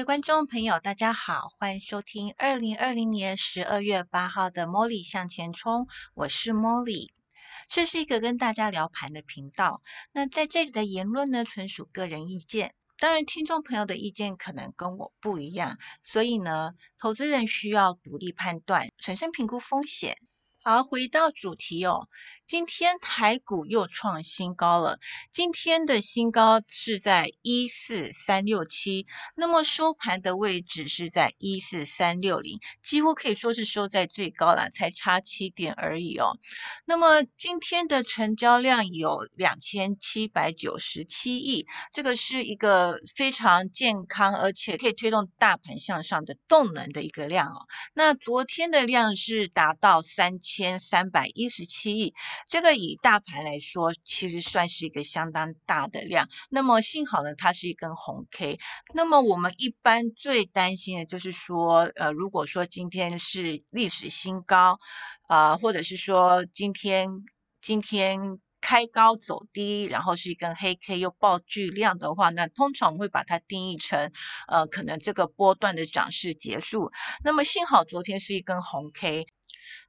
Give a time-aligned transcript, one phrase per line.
[0.00, 7.10] 各位观众朋友，大家好，欢迎收听二零二零年十二月八号的莫里向前冲，我是 Molly。
[7.68, 9.82] 这是一个跟大家聊盘的频道。
[10.12, 20.16] 那在这里的言论呢，纯属个人意见，当然听众朋友的意见可能跟我不一样，所以呢，投资人需要独立判断，审慎评估风险。
[20.62, 22.08] 好，回到主题哦。
[22.50, 24.98] 今天台股又创新高了，
[25.32, 36.36] 今天的新高是在一四三六七，那么收盘的位置是在一四三六零，几乎可以说是收在最高了，才差七点而已哦。
[36.86, 47.64] 那么今天的成交量有两千七百九十七亿，这个是一个非常健康而且可以推动大盘向上的动能的一个量哦。
[47.94, 52.12] 那昨天的量是达到三千三百一十七亿。
[52.46, 56.28] 这个以大盘来说，其实算是一个相当大的量。
[56.50, 58.58] 那么幸好呢，它是一根红 K。
[58.94, 64.78] 那么我们一般最担心的就是说，呃，如果说今天是历史新高，
[65.28, 67.08] 啊，或者是说今天
[67.60, 74.12] 今天开高走低，然后是一根黑 K 又爆巨量的话，那通常我们会把它定义成，
[74.48, 76.90] 呃，可能这个波段的涨势结束。
[77.22, 79.26] 那么幸好昨天是一根红 K。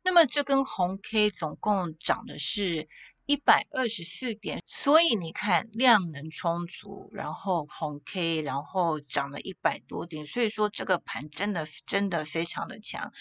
[0.04, 2.88] 那么这根红 K 总共涨的是
[3.28, 13.14] 一百二十四点，所以你看量能充足，然后红 K，然后涨了一百多点，所以说这个盘真的真的非常的强。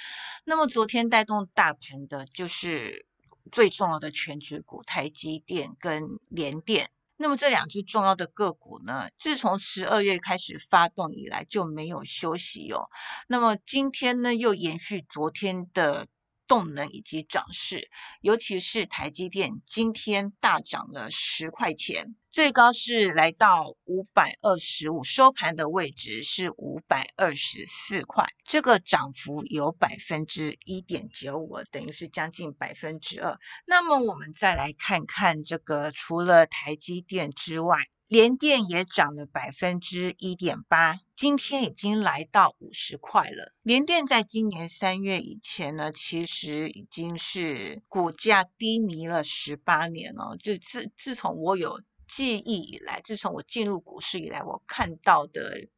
[0.44, 3.06] 那么昨天带动大盘的就是
[3.52, 6.90] 最重要的全指股台积电跟联电。
[7.16, 12.88] 那么这两只重要的个股呢，自从十二月开始发动以来就没有休息哦。
[13.28, 16.08] 那么今天呢，又延续昨天的。
[16.50, 17.88] 动能以及涨势，
[18.22, 33.38] 尤其是台积电今天大涨了十块钱，最高是来到五百二十五，收盘的位置是五百二十四块，这个涨幅有百分之一点九五，等于是将近百分之二。
[33.64, 37.78] 那么我们再来看看这个，除了台积电之外。
[38.10, 43.54] 联电也涨了百分之一点八，今天已经来到五十块了。
[43.62, 50.36] 联电在今年三月以前呢，其实已经是股价低迷了十八年了。
[50.42, 55.68] 就自自从我有记忆以来，自从我进入股市以来，我看到的。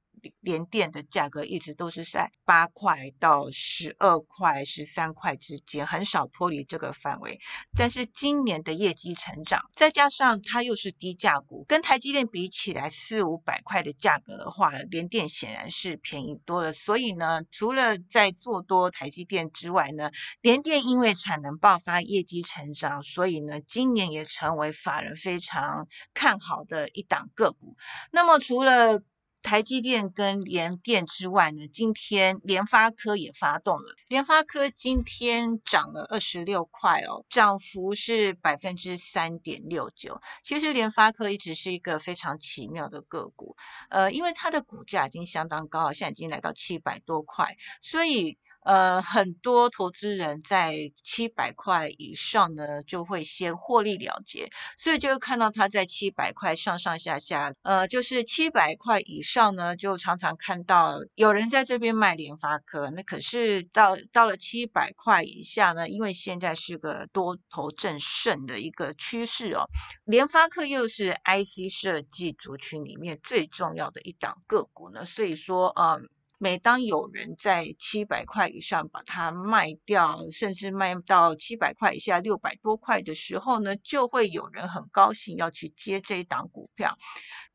[0.41, 7.39] 连电的价格一直都是在八块到十二块、十三块之间，很少脱离这个范围。
[7.77, 16.73] 但是今年的业绩成长，再加上它又是低价股，跟台积电比起来，四五百块的价格的话，联电显然是便宜多了。
[16.73, 27.77] 所以呢，除了在做多台积电之外呢，联电因为产能爆发、业绩成长，所以呢，今年也成为法人非常看好的一档个股。
[28.11, 29.01] 那么除了
[29.43, 33.97] 台积电跟联电之外呢，今天联发科也发动了。
[34.09, 40.21] 联发科今天涨了二十六块哦，涨幅是百分之三点六九。
[40.43, 43.57] 其实联发科一直是一个非常奇妙的个股，
[43.91, 48.39] 呃，因为它的股价已经相当高了，现在已经来到七百多块，所以。
[48.65, 69.65] 呃，很多投资人在七百块以上呢，就会先获利了结，所以就会看到它在七百块上上下下，呃，就是七百块以上呢，就常常看到有人在这边卖联发科，那可是到到了七百块以下呢，因为现在是个多头正盛的一个趋势哦，
[70.05, 76.09] 联发科又是 IC 设计族群里面最重要的一档个股呢，所以说，嗯。
[76.43, 86.99] 每当有人在七百块以上把它卖掉，甚至卖到七百块以下六百多块的时候呢，就会有人很高兴要去接这一档股票。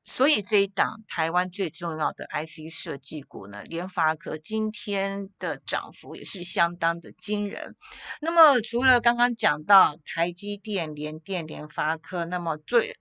[0.05, 7.75] 所以这一档台湾最重要的 IC 设计股呢，联发科今天的涨幅也是相当的惊人。
[8.21, 12.95] 那么除了刚刚讲到台积电、联电、联发科，那么最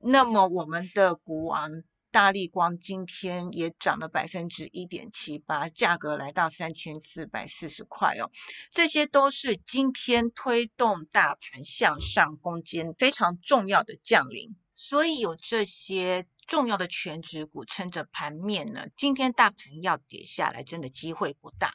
[0.00, 1.82] 那么我们的股王。
[2.10, 8.30] 大力光今天也涨了百分之一点七八，价格来到三千四百四十块哦。
[8.70, 18.86] 这些都是今天推动大盘向上攻坚非常重要的将领，所以有这些重要的全指股撑着盘面呢。
[18.96, 21.74] 今天大盘要跌下来，真的机会不大。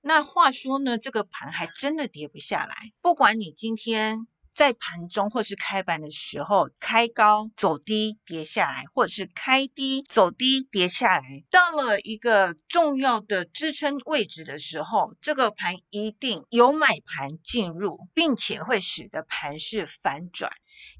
[0.00, 4.26] 那话说呢，这个盘还真的跌不下来，不管你今天。
[4.54, 20.52] 在盘中或是开盘的时候，开高走低跌下来，或者是开低走低跌下来，到了一个重要的支撑位置的时候，这个盘一定有买盘进入，并且会使得盘势反转。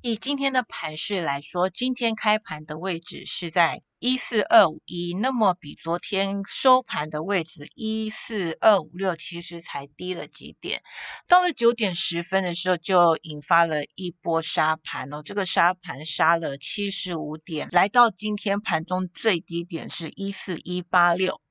[0.03, 10.83] 以今天的盘势来说，今天开盘的位置是在一四二五一，那么比昨天收盘的位置一四二五六其实才低了几点。
[11.27, 21.44] 到了九点十分的时候，就引发了一波杀盘哦，这个杀盘杀了七十五点，来到今天盘中最低点是一四一八六。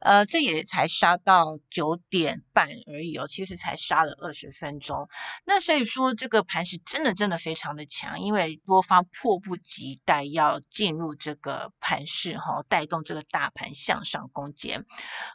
[0.00, 5.08] 呃，这也才杀到九点半而已哦，其实才杀了二十分钟。
[5.44, 14.84] 那所以说，这个盘是真的真的非常的强，因为多方迫不及待要进入这个盘势哈，带动这个大盘向上攻坚。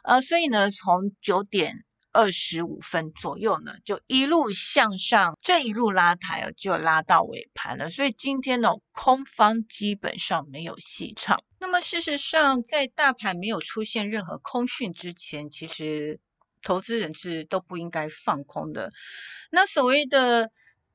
[0.04, 1.84] 呃，所以呢，从九点。
[2.12, 7.90] 二十五分左右呢，就一路向上，这一路拉抬哦，就拉到尾盘了。
[7.90, 11.42] 所以今天呢，空方基本上没有戏唱。
[11.58, 16.20] 那么事实上，在大盘没有出现任何空讯之前，其实
[16.62, 18.90] 投资人是都不应该放空的。
[19.50, 20.50] 那所谓的。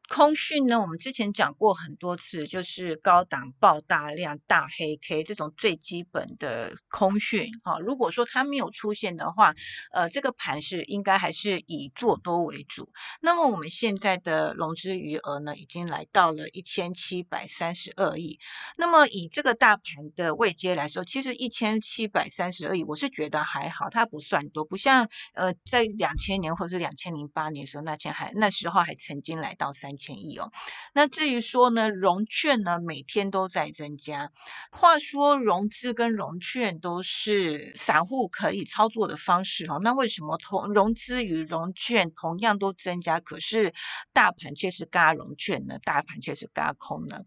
[0.10, 7.78] 空讯呢，我们之前讲过很多次，就是高档爆大量大黑 K 这种最基本的空讯啊。
[7.80, 9.54] 如果说它没有出现的话，
[9.92, 12.90] 呃，这个盘是应该还是以做多为主。
[13.20, 18.40] 那么我们现在的融资余额呢，已经来到了一千七百三十二亿。
[18.78, 29.97] 那么以这个大盘的位阶来说，其实一千七百三十二亿，我是觉得还好，它不算多，不像呃在两千年或是两千零八年时候，那钱还那时候还曾经来到三。
[29.98, 30.52] 千亿哦，
[30.94, 34.32] 那至于说呢，融券呢每天都在增加。
[34.72, 43.74] 话说融资跟融券都是散户可以操作的方式哦，那为什么同融资与融券同样都增加，可是
[44.14, 45.78] 大盘却是嘎融券呢？
[45.84, 47.22] 大盘却是嘎空呢？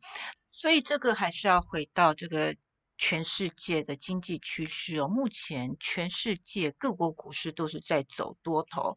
[0.52, 2.54] 所以这个还是要回到这个。
[3.00, 8.94] 全世界的经济趋势哦，目前全世界各国股市都是在走多头。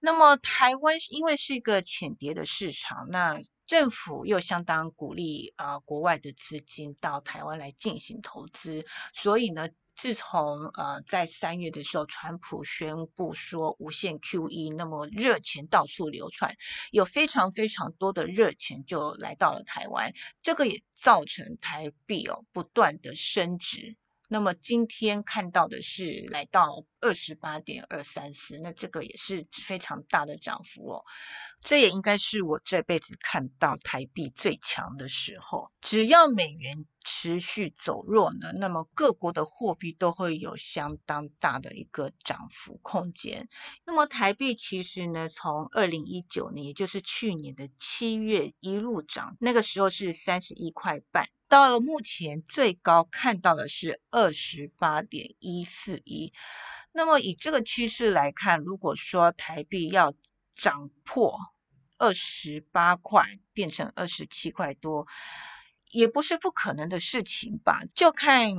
[0.00, 8.84] 那么台湾因为是一个浅跌的市场，那政府又相当鼓励啊国外的资金到台湾来进行投资，
[9.14, 9.68] 所以呢。
[9.96, 16.54] 自从呃在三月的时候，川普宣布说无限 QE，那么热钱到处流窜，
[16.90, 20.12] 有非常非常多的热钱就来到了台湾，
[20.42, 23.96] 这个也造成台币哦不断的升值。
[24.28, 31.04] 那么今天看到的是来到二十八点二三四，那这个也是非常大的涨幅哦。
[31.62, 35.70] 这也应该是我这辈子看到台币最强的时候。
[35.80, 43.48] 只要美元持续走弱呢，那么各国的货币都会有相当大的一个涨幅空间。
[43.84, 51.28] 那么台币其实呢，从二零一九年，也就是去年的七月一路涨，那个时候是三十一块半。
[51.48, 56.32] 到了目前最高看到的是二十八点一四一，
[56.92, 60.12] 那么以这个趋势来看，如果说台币要
[60.54, 61.38] 涨破
[61.98, 65.06] 二十八块，变成二十七块多，
[65.92, 67.82] 也不是不可能的事情吧？
[67.94, 68.50] 就看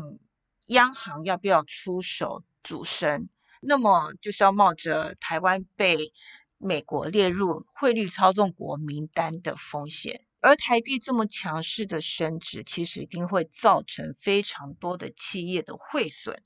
[0.68, 3.28] 央行要不要出手主升，
[3.62, 6.14] 那么就是要冒着台湾被
[6.58, 10.27] 美国列入汇率操纵国名单的风险。
[10.48, 16.42] 而台币这么强势的升值，其实一定会造成非常多的企业的汇损。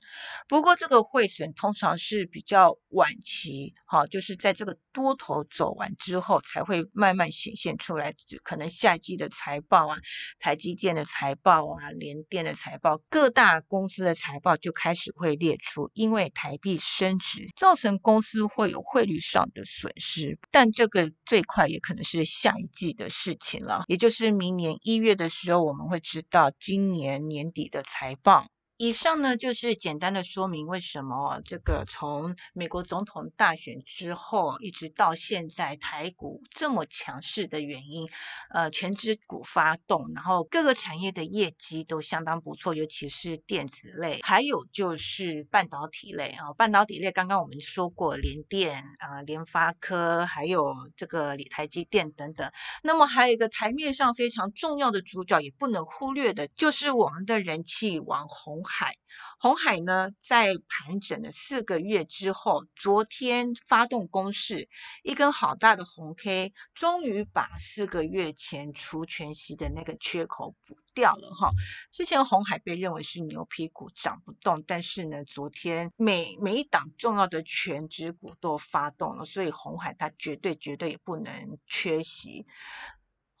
[0.48, 8.12] 不过，这个汇损通常是比较晚期，哈，就是在这个多头走完之后，才会慢慢显现出来。
[8.42, 9.96] 可能下季的财报啊，
[10.40, 20.36] 台积电的财报啊，联电的财报，各大公司的财报就开始会列出，因为台币升值造成公司会有汇率上的损失。
[20.50, 23.84] 但这个最快也可能是下一季的事情了。
[23.92, 28.46] 也就是明年一月的时候，我们会知道今年年底的财报。
[28.84, 38.08] 以上呢，就是简单的说明为什么这个从美国总统大选之后一直到现在台股这么强势的原因。
[38.50, 46.52] 呃，全指股发动，然后各个产业的业绩都相当不错，尤其是电子类，还有就是半导体类啊。
[46.54, 52.50] 半导体类刚刚我们说过，联电啊、联发科，还有这个理台积电等等。
[52.82, 58.60] 那么还有一个台面上非常重要的主角，也不能忽略的，就是我们的人气网红。
[58.74, 58.96] 海
[59.38, 64.68] 红海呢，在盘整了四个月之后，昨天发动攻势，
[65.02, 71.50] 一根好大的红 K，终于把四个月前除权息的那个缺口补掉了哈。
[71.90, 82.46] 之前红海被认为是牛皮股，涨不动，但是呢，昨天每每一档重要的全指股都发动了，所以红海它绝对绝对也不能缺席。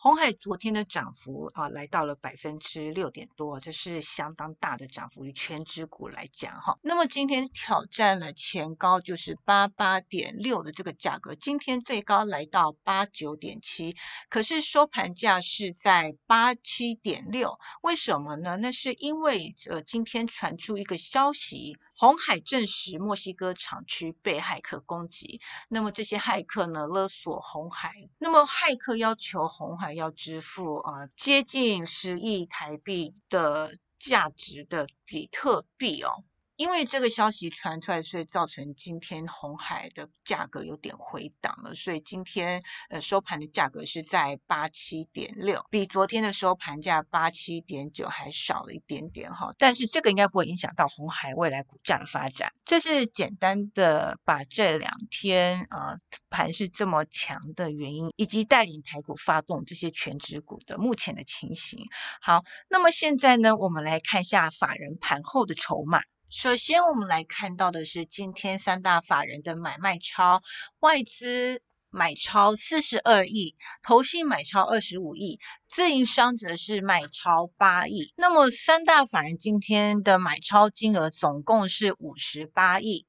[0.02, 6.76] 红海昨天的涨幅啊，来到了百分之六点多，这是相当大的涨幅，与全指股来讲哈。
[6.82, 13.94] 那么今天挑战了前高，就是八八点六的这个价格，今天最高来到八九点七，
[14.28, 18.56] 可是收盘价是在八七点六，为什么呢？
[18.56, 21.76] 那是因为呃，今天传出一个消息。
[22.02, 25.40] 红海证实墨西哥厂区被骇客攻击，
[25.70, 36.24] 那么这些骇客呢勒索红海，那么骇客要求红海要支付啊接近十亿台币的价值的比特币哦。
[36.56, 49.52] 因为这个消息传出来，所以造成今天红海的价格有点回档了，所以今天呃收盘的价格是在八七点六，比昨天的收盘价八七点九还少了一点点哈。
[49.58, 52.52] 但是这个应该不会影响到红海未来股价的发展。
[52.64, 55.96] 这是简单的把这两天啊
[56.30, 61.78] 盘是这么强的原因，以及带领台股发动这些全指股的目前的情形。
[62.20, 66.00] 好，那么现在呢，我们来看一下法人盘后的筹码。
[66.34, 70.40] 首先，我们来看到的是今天三大法人的买卖超，
[70.80, 71.60] 外资
[71.90, 78.14] 买超四十二亿，投信买超二十五亿，自营商则是买超八亿。
[78.16, 83.06] 那么三大法人今天的买超金额总共是五十八亿。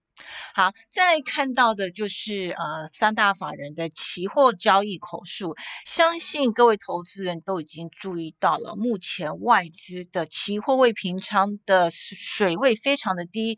[0.54, 13.58] 好，再看到的就是呃三大法人的期货交易口述，相信各位投资人都已经注意到了，目前外资的期货未平仓的水位非常的低。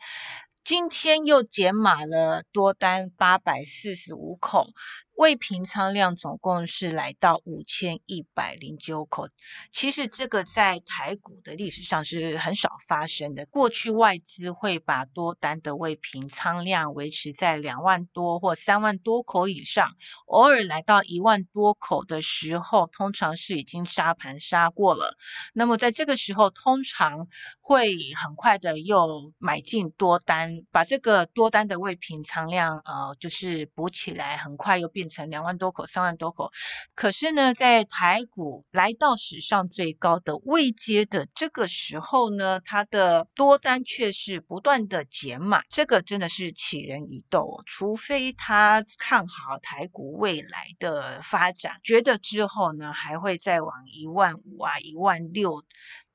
[0.63, 4.69] 今天又减码了多单八百四十五口，
[5.15, 9.29] 未平仓量总共是来到五千一百零九口。
[9.71, 13.45] 其实这个在台股的历史上是很少发生的。
[13.45, 19.89] 过去外资会把多单的未平仓量维持在两万多或三万多口以上，
[20.27, 25.15] 偶尔来到一万多口的时候，通常是已经杀盘杀过了。
[25.53, 27.27] 那么在这个时候，通常
[27.61, 30.61] 会很快的又买进多单。
[30.71, 36.51] 把这个多单的未平仓量，呃，就是补起来，很快又变成两万多口、三万多口。
[36.93, 47.61] 可是呢，在台股来到史上最高的位阶的这个时候呢，它的多单却是不断的减码，这个真的是杞人疑窦。
[47.65, 55.63] 除非他看好台股未来的发展，觉得之后呢还会再往一万五啊、一万六。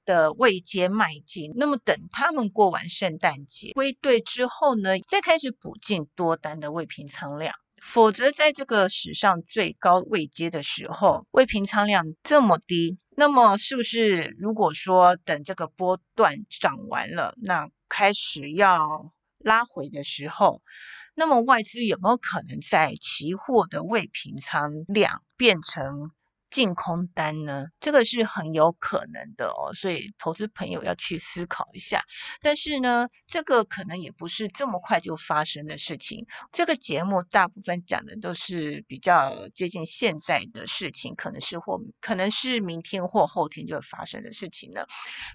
[0.07, 7.55] 的未接迈进，那么等他们过完圣诞节归队之后呢，再开始补进多单的未平仓量。
[7.81, 20.63] 否则，在这个史上最高位阶的时候，未平仓量这么低，那么是不是如果说等这个波段涨完了，那开始要拉回的时候，
[21.15, 26.13] 那么外资有没有可能在期货的未平仓量变成？
[26.51, 32.03] 净空单呢，这个是很有可能的哦，所以投资朋友要去思考一下。
[32.43, 36.27] 但是呢，这个可能也不是这么快就发生的事情。
[36.53, 44.85] 这个节目大部分讲的都是比较接近现在的事情，可能是或可能是明天或后天就会发生的事情呢。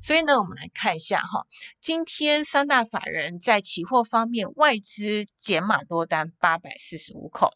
[0.03, 1.45] 所以呢，我们来看一下哈，
[1.79, 7.51] 今天三大法人在期货方面，外资减码多单八百四十五口。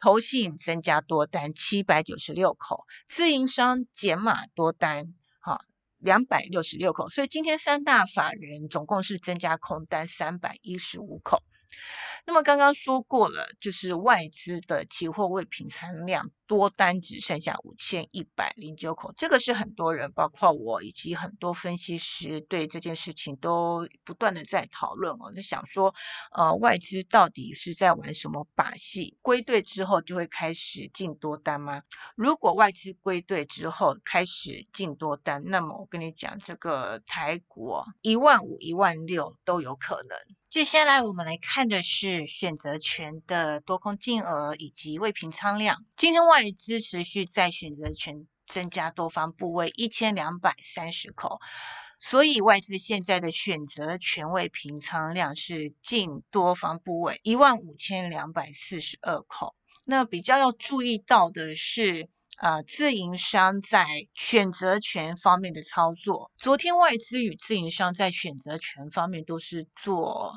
[0.00, 5.64] 投信增加多单七百九十六口，自营商减码多单，哈，
[5.98, 11.42] 两百六十六口，所以今天三大法人总共是增加空单三百一十五口。
[12.26, 25.94] 那么刚刚说过了，就是外资的期货未平仓量多单只剩下五千一百零九口，这个是很多人，包括我以及很多分析师对这件事情都不断的在讨论哦，就想说，
[26.32, 29.16] 呃，外资到底是在玩什么把戏？
[29.22, 31.80] 归队之后就会开始进多单吗？
[32.16, 40.18] 如果外资归队之后开始进多单，那么我跟你讲，这个台股一万五、一万六都有可能。
[40.50, 45.84] 接下来我们来看的是选择权的多空净额以及未平仓量。
[45.96, 51.38] 今天外外资持续在选择权增加多方部位一千两百三十口，
[51.98, 59.54] 所以外资现在的选择权位平仓量是近多方部位一万五千两百四十二口。
[59.84, 62.08] 那比较要注意到的是。
[62.36, 70.32] 啊，自营商在选择权方面的操作，昨天外资与自营商在选择权方面都是做，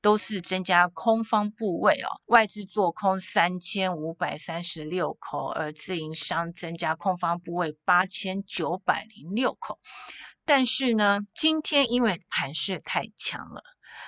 [0.00, 2.08] 都是增加空方部位哦。
[2.26, 9.78] 外资做空三千五百三十六口，而自营商增加空方部位八千九百零六口。
[10.44, 13.62] 但是呢，今天因为盘势太强了。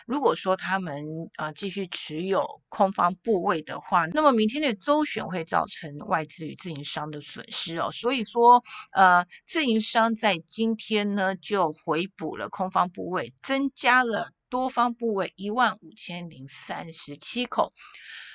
[0.06, 1.04] 如果说他们
[1.36, 7.90] 呃继续持有空方部位的话，那么明天的周选会造成外资与自营商的损失哦。
[7.90, 17.72] 所以说，呃，自营商在今天呢就回补了空方部位，增加了多方部位一万五千零三十七口。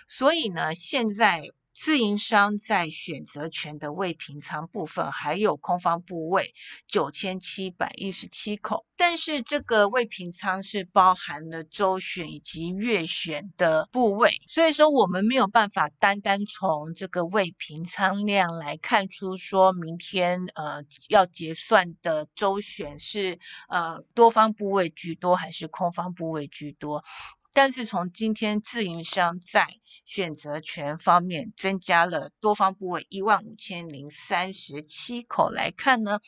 [0.07, 1.43] 所以呢，现在。
[1.75, 6.53] 自营商在选择权的未平仓部分还有空方部位
[6.87, 27.03] 九千七百一十七口，但是这个未平仓是包含了周选以及月选的部位，所以说我们没有办法单单从这个未平仓量来看出说明天呃要结算的周选是呃多方部位居多还是空方部位居多。
[27.55, 29.65] 但是从今天自营商在
[30.03, 36.19] 选择权方面增加了多方部位一万五千零三十七口来看呢，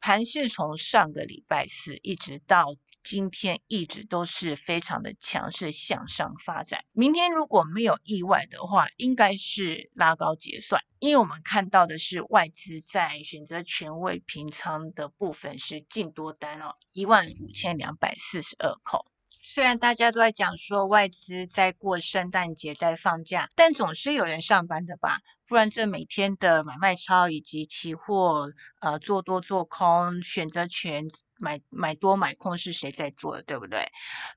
[0.00, 6.82] 盘是从上个礼拜四一直到今天一直都是非常的强势向上发展。
[6.92, 19.04] 明天如果没有意外的话，应该是拉高结算，因为我们看到的是外资在选择权位平仓的部分是净多单哦，一万五千两百四十二口。
[19.40, 25.18] 虽然大家都在讲说外资在过圣诞节在放假，但总是有人上班的吧？
[25.46, 28.48] 不然这每天的买卖超以及期货，
[28.80, 31.04] 呃，做多做空选择权
[31.38, 33.86] 买买多买空是谁在做的，对不对？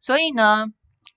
[0.01, 0.67] 所以呢，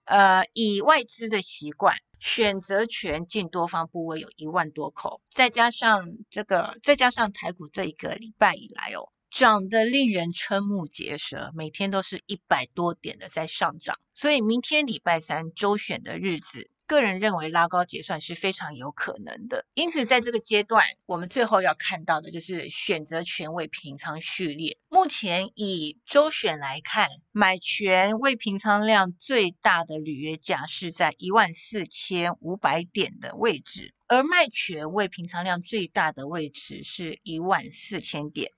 [0.05, 9.13] 呃，以外资的习惯，选择权进多方部位有一万多口，再加上这个，再加上台股这一个礼拜以来哦。
[9.33, 19.65] 涨得令人瞠目结舌，每天都是一百多点的在上涨，所以明天礼拜三周选的日子，个人认为拉高结算是非常有可能的。
[19.73, 24.77] 因此，在这个阶段，我们最后要看到的就是选择权位平仓序列。
[24.91, 38.53] 目前以周选来看，买权未平仓量最大的履约价是在一万四千五百点的位置，而卖权未平仓量最大的位置是一万四千点。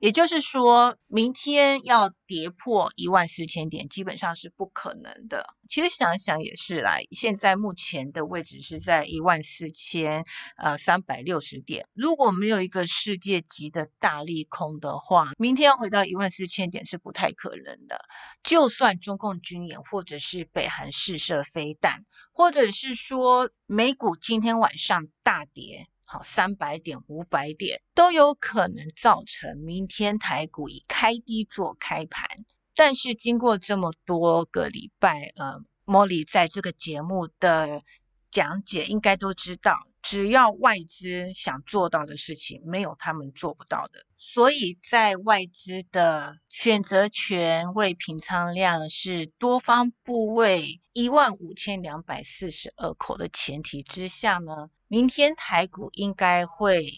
[0.00, 5.46] 也就是说，明天要跌破一万四千点，基本上是不可能的。
[5.68, 10.24] 其实想想也是啦，现在目前的位置是在一万四千
[10.56, 11.86] 呃三百六十点。
[11.94, 18.00] 如果没有一个世界级的大利空的话，明天回到一万四千点是不太可能的。
[18.42, 25.86] 就算中共军演，或者是北韩试射飞弹，或者是说美股今天晚上大跌。
[26.10, 32.26] 好，三百点、五百点都有可能造成明天台股以开低做开盘。
[32.74, 37.82] 但是经过这么多个礼拜，呃，莫莉在这个节目的
[38.30, 39.87] 讲解，应该都知道。
[40.02, 44.04] 只要外资想做到的事情，没有他们做不到的。
[44.16, 56.90] 所以在外资的选择权未平仓量是多方部位一万五千两百四十二口的前提之下呢，明天台股应该会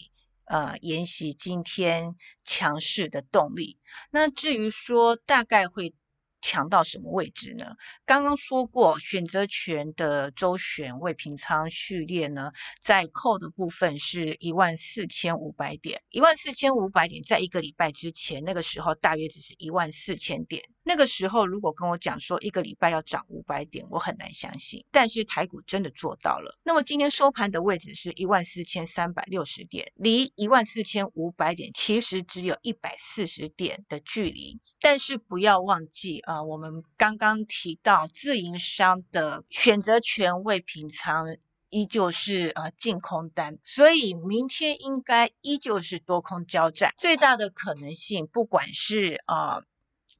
[0.45, 3.77] 呃沿袭今天强势的动力。
[4.11, 5.93] 那至于说大概会。
[6.41, 7.65] 强到什么位置呢？
[8.05, 12.51] 刚刚说过，选择权的周旋未平仓序列呢，
[12.81, 20.63] 在扣的部分是一万四千五百点，一万四千五百点，在一个礼拜之前，那个时候大约只是一万四千点。
[20.83, 24.83] 那个时候，如果跟我讲说一个礼拜要涨五百点，我很难相信。
[24.91, 26.57] 但是台股真的做到了。
[26.63, 34.59] 那么今天收盘的位置是一万四千三百六十点，离一万四千五百点其实只有一百四十点的距离。
[34.79, 41.27] 但是不要忘记啊，我们刚刚提到自营商的选择权未平仓
[41.69, 49.61] 依旧是呃净空单，所以明天应该依旧是多空交战，最大的可能性，不管是啊。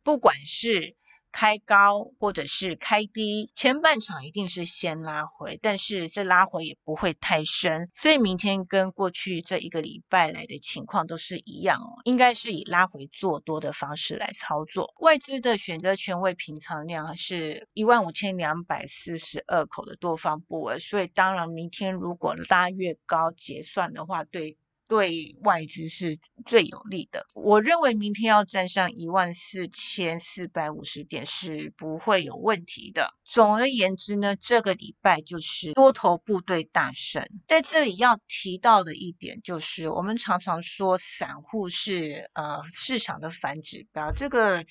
[0.03, 0.95] 不管是
[1.33, 14.93] 开高或者是开低，前半场一定是先拉回，但是这拉回也不会太深，所以明天跟过去这一个礼拜来的情况都是一样哦，应该是以拉回做多的方式来操作。
[14.99, 24.57] 外资的选择权位平仓量是一万五千两百四十二口的多方部位，所以当然明天如果拉越高结算的话，对。
[24.91, 27.25] 对外资是最有利的。
[27.33, 33.13] 我认为明天要站上一万四千四百五十点是不会有问题的。
[33.23, 37.25] 总而言之呢，这个礼拜就是多头部队大胜。
[37.47, 44.61] 在这里要提到的一点就是，我们常常说散户是呃市场的反指标，这个。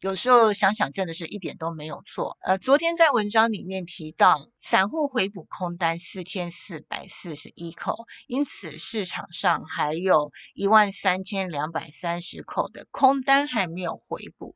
[0.00, 2.38] 有时候想想，真的是一点都没有错。
[2.42, 14.54] 呃，昨天在文章里面提到，散户回补空单四千四百四十一口，因此市场上还有一万三千两百三十口的空单还没有回补。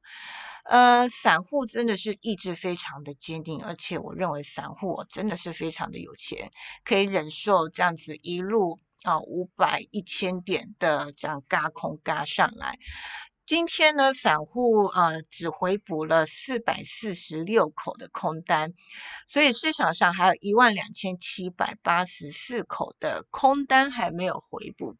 [0.65, 6.53] 呃，散户真的是意志非常的坚定，而且我认为散户真的是非常的有钱，
[6.85, 12.79] 可以忍受这样子一路啊五百一千点的这样嘎空嘎上来。
[13.45, 18.73] 今天呢，散户呃只回补了四百四十六口的空单，
[19.27, 24.97] 所以市场上还有一万两千七百八十四口的空单还没有回补。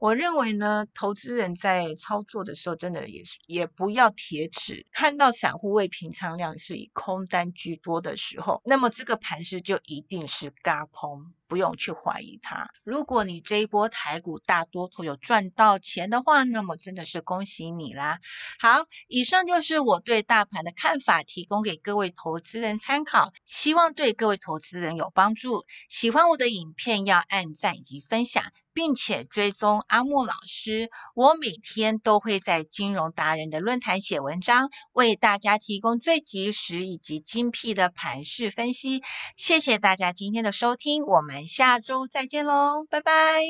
[0.00, 4.86] 我认为呢，投资人在操作的时候，真的也是也不要铁齿。
[4.92, 12.68] 看到散户未平仓量是以空单居多的时候，那么这个盘势就一定是嘎空，不用去怀疑它。
[12.84, 18.18] 如果你这一波台股大多头有赚到钱的话，那么真的是恭喜你啦。
[18.58, 25.64] 好，以上就是我对大盘的看法，提供给各位投资人参考，希望对各位投资人有帮助。
[25.88, 28.44] 喜欢我的影片要按赞以及分享。
[28.74, 39.02] 并且追踪阿木老师，我每天都会在金融达人的论坛写文章，为大家提供最及时以及精辟的盘势分析。
[39.36, 43.42] 谢谢大家今天的收听，我们下周再见喽，拜拜。